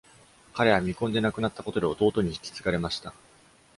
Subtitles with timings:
[0.55, 3.13] 彼は未婚で亡くなったことで弟に引き継がれました。